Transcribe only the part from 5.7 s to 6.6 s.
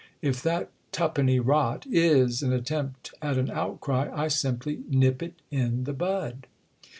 the bud."